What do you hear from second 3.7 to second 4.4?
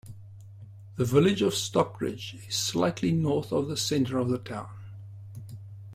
center of the